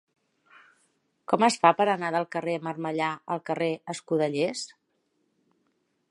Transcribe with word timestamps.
Com 1.33 1.43
es 1.47 1.57
fa 1.65 1.71
per 1.81 1.85
anar 1.91 2.09
del 2.15 2.25
carrer 2.35 2.55
de 2.57 2.63
Marmellà 2.67 3.09
al 3.35 3.43
carrer 3.49 3.67
d'Escudellers? 3.91 4.67